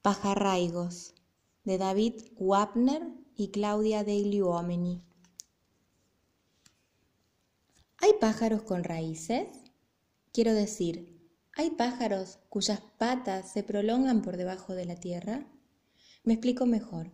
[0.00, 1.16] Pajarraigos,
[1.64, 3.02] de David Wapner
[3.34, 5.02] y Claudia Daly Uomini.
[7.96, 9.48] ¿Hay pájaros con raíces?
[10.32, 11.20] Quiero decir,
[11.52, 15.48] ¿hay pájaros cuyas patas se prolongan por debajo de la tierra?
[16.22, 17.10] Me explico mejor.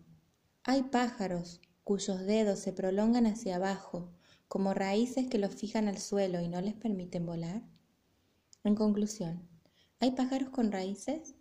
[0.62, 4.12] Hay pájaros cuyos dedos se prolongan hacia abajo,
[4.46, 7.62] como raíces que los fijan al suelo y no les permiten volar.
[8.62, 9.48] En conclusión,
[10.01, 11.35] ¿hay pájaros con raíces?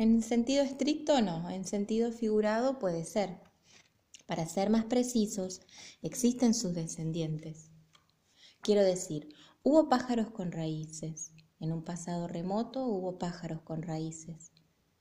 [0.00, 3.40] En sentido estricto no, en sentido figurado puede ser.
[4.26, 5.60] Para ser más precisos,
[6.02, 7.72] existen sus descendientes.
[8.62, 9.34] Quiero decir,
[9.64, 11.32] hubo pájaros con raíces.
[11.58, 14.52] En un pasado remoto hubo pájaros con raíces.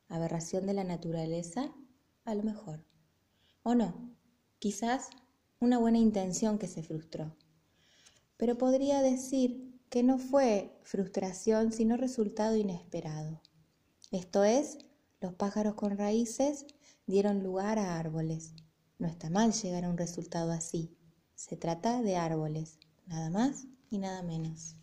[0.08, 1.72] ¿Aberración de la naturaleza?
[2.26, 2.84] A lo mejor.
[3.62, 4.16] O no,
[4.58, 5.10] quizás
[5.60, 7.36] una buena intención que se frustró.
[8.36, 13.44] Pero podría decir que no fue frustración, sino resultado inesperado.
[14.12, 14.78] Esto es,
[15.20, 16.66] los pájaros con raíces
[17.08, 18.54] dieron lugar a árboles.
[18.99, 20.96] No está mal llegar a un resultado así.
[21.36, 24.76] Se trata de árboles, nada más y nada menos.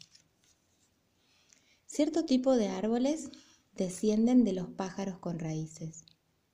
[1.86, 3.31] Cierto tipo de árboles
[3.75, 6.05] descienden de los pájaros con raíces.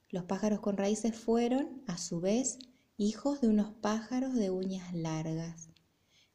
[0.08, 2.58] Los pájaros con raíces fueron, a su vez,
[2.96, 5.70] hijos de unos pájaros de uñas largas.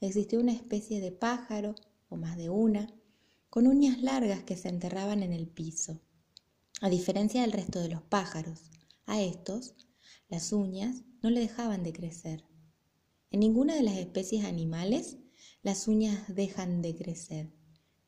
[0.02, 1.76] Existió una especie de pájaro,
[2.10, 2.94] o más de una,
[3.50, 6.02] con uñas largas que se enterraban en el piso.
[6.86, 8.70] A diferencia del resto de los pájaros,
[9.08, 9.74] a estos
[10.30, 12.44] las uñas no le dejaban de crecer.
[13.32, 15.18] En ninguna de las especies animales
[15.64, 17.52] las uñas dejan de crecer,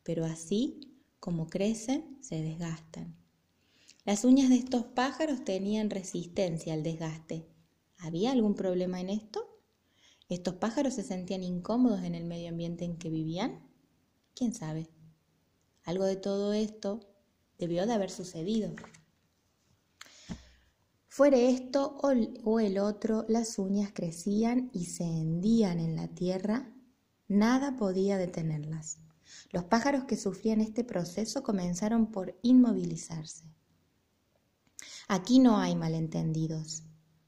[0.03, 3.17] pero así como crecen, se desgastan.
[4.05, 7.47] Las uñas de estos pájaros tenían resistencia al desgaste.
[7.97, 9.43] ¿Había algún problema en esto?
[10.29, 13.67] ¿Estos pájaros se sentían incómodos en el medio ambiente en que vivían?
[14.35, 14.87] ¿Quién sabe?
[15.81, 17.16] Algo de todo esto
[17.57, 18.73] debió de haber sucedido.
[21.07, 21.97] Fuere esto
[22.43, 26.71] o el otro, las uñas crecían y se hendían en la tierra,
[27.27, 28.99] nada podía detenerlas.
[29.51, 33.45] Los pájaros que sufrían este proceso comenzaron por inmovilizarse.
[35.07, 36.83] Aquí no hay malentendidos.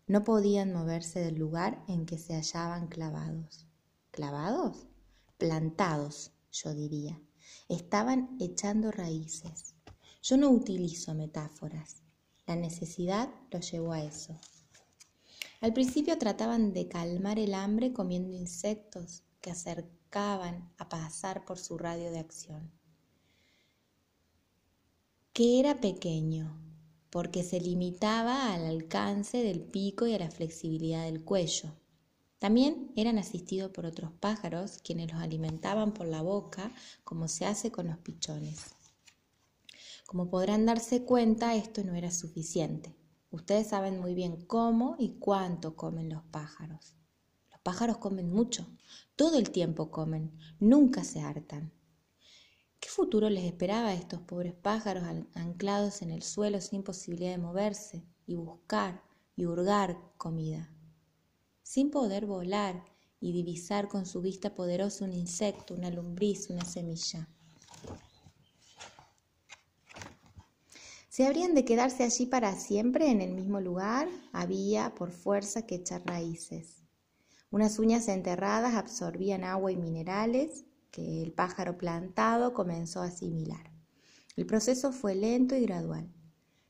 [0.05, 3.67] No podían moverse del lugar en que se hallaban clavados.
[4.11, 4.87] ¿Clavados?
[5.37, 7.21] Plantados, yo diría.
[7.69, 9.75] Estaban echando raíces.
[10.21, 12.03] Yo no utilizo metáforas.
[12.45, 14.37] La necesidad los llevó a eso.
[15.61, 21.77] Al principio trataban de calmar el hambre comiendo insectos que acercaban a pasar por su
[21.77, 22.71] radio de acción.
[25.31, 26.59] Que era pequeño,
[27.09, 31.71] porque se limitaba al alcance del pico y a la flexibilidad del cuello.
[32.39, 37.71] También eran asistidos por otros pájaros, quienes los alimentaban por la boca, como se hace
[37.71, 38.78] con los pichones.
[40.09, 42.95] Como podrán darse cuenta, esto no era suficiente.
[43.29, 46.95] Ustedes saben muy bien cómo y cuánto comen los pájaros.
[47.51, 48.65] Los pájaros comen mucho,
[49.15, 51.71] todo el tiempo comen, nunca se hartan.
[52.79, 55.03] ¿Qué futuro les esperaba a estos pobres pájaros
[55.35, 59.03] anclados en el suelo sin posibilidad de moverse y buscar
[59.35, 60.73] y hurgar comida?
[61.61, 62.83] Sin poder volar
[63.19, 67.29] y divisar con su vista poderosa un insecto, una lombriz, una semilla.
[71.19, 74.07] ¿Se habrían de quedarse allí para siempre en el mismo lugar?
[74.31, 76.81] Había, por fuerza, que echar raíces.
[77.51, 83.69] Unas uñas enterradas absorbían agua y minerales que el pájaro plantado comenzó a asimilar.
[84.37, 86.09] El proceso fue lento y gradual.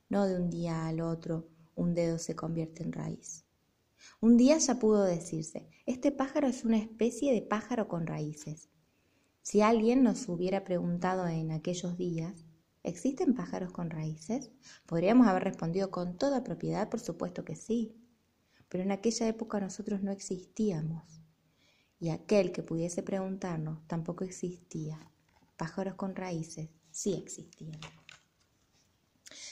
[0.08, 1.46] No de un día al otro
[1.76, 3.44] un dedo se convierte en raíz.
[4.20, 8.68] Un día ya pudo decirse, este pájaro es una especie de pájaro con raíces.
[9.42, 12.49] Si alguien nos hubiera preguntado en aquellos días,
[12.82, 14.50] ¿Existen pájaros con raíces?
[14.86, 17.94] Podríamos haber respondido con toda propiedad, por supuesto que sí.
[18.68, 21.20] Pero en aquella época nosotros no existíamos.
[21.98, 24.98] Y aquel que pudiese preguntarnos tampoco existía.
[25.56, 27.78] Pájaros con raíces sí existían.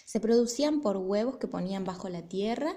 [0.06, 2.74] Se producían por huevos que ponían bajo la tierra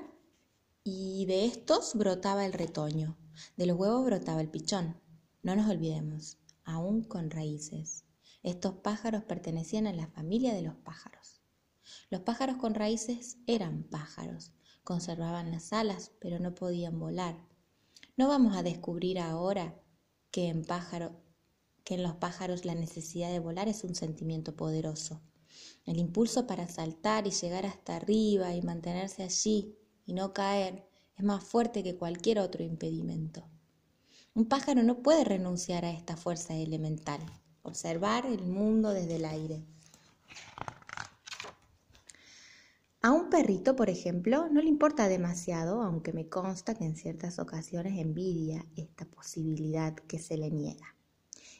[0.83, 3.17] y de estos brotaba el retoño.
[3.55, 4.99] De los huevos brotaba el pichón.
[5.43, 8.03] No nos olvidemos, aún con raíces.
[8.43, 11.41] Estos pájaros pertenecían a la familia de los pájaros.
[12.09, 14.51] Los pájaros con raíces eran pájaros,
[14.83, 17.37] conservaban las alas, pero no podían volar.
[18.17, 19.79] No vamos a descubrir ahora
[20.31, 20.65] que en,
[22.03, 25.21] los pájaros la necesidad de volar es un sentimiento poderoso.
[25.85, 31.23] El impulso para saltar y llegar hasta arriba y mantenerse allí y no caer es
[31.23, 33.47] más fuerte que cualquier otro impedimento.
[34.33, 37.21] Un pájaro no puede renunciar a esta fuerza elemental
[37.63, 39.63] observar el mundo desde el aire.
[43.03, 47.39] A un perrito, por ejemplo, no le importa demasiado, aunque me consta que en ciertas
[47.39, 50.95] ocasiones envidia esta posibilidad que se le niega.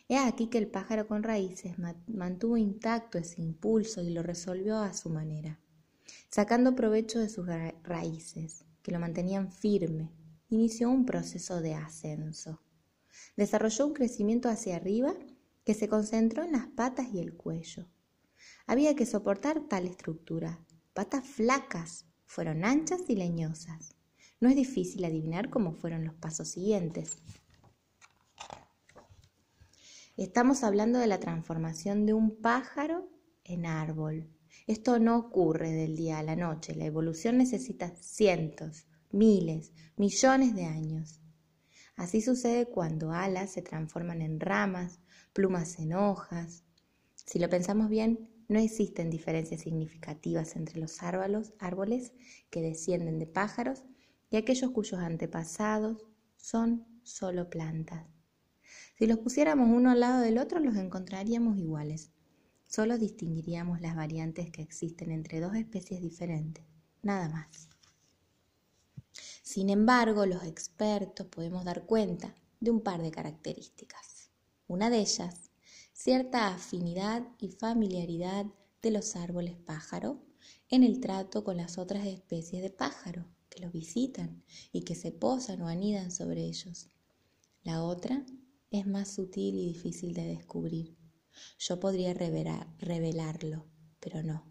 [0.08, 1.76] He aquí que el pájaro con raíces
[2.06, 5.60] mantuvo intacto ese impulso y lo resolvió a su manera,
[6.30, 7.48] sacando provecho de sus
[7.82, 10.12] raíces, que lo mantenían firme,
[10.50, 12.62] inició un proceso de ascenso.
[13.36, 15.16] Desarrolló un crecimiento hacia arriba
[15.64, 17.88] que se concentró en las patas y el cuello.
[18.66, 20.60] Había que soportar tal estructura.
[20.94, 23.96] Patas flacas, fueron anchas y leñosas.
[24.40, 27.18] No es difícil adivinar cómo fueron los pasos siguientes.
[30.18, 33.10] Estamos hablando de la transformación de un pájaro
[33.44, 34.30] en árbol.
[34.68, 36.76] Esto no ocurre del día a la noche.
[36.76, 41.21] La evolución necesita cientos, miles, millones de años.
[41.96, 45.00] Así sucede cuando alas se transforman en ramas,
[45.34, 46.64] plumas en hojas.
[47.16, 52.14] Si lo pensamos bien, no existen diferencias significativas entre los árboles, árboles
[52.50, 53.84] que descienden de pájaros
[54.30, 56.06] y aquellos cuyos antepasados
[56.36, 58.08] son solo plantas.
[58.98, 62.12] Si los pusiéramos uno al lado del otro, los encontraríamos iguales.
[62.68, 66.66] Solo distinguiríamos las variantes que existen entre dos especies diferentes,
[67.02, 67.71] nada más.
[69.52, 74.30] Sin embargo, los expertos podemos dar cuenta de un par de características.
[74.66, 75.52] Una de ellas,
[75.92, 78.46] cierta afinidad y familiaridad
[78.82, 80.24] de los árboles pájaro
[80.70, 85.12] en el trato con las otras especies de pájaro que los visitan y que se
[85.12, 86.88] posan o anidan sobre ellos.
[87.64, 88.26] La otra
[88.70, 90.96] es más sutil y difícil de descubrir.
[91.60, 93.66] Yo podría revelarlo,
[94.00, 94.46] pero no,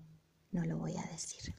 [0.51, 1.55] no lo voy a decir.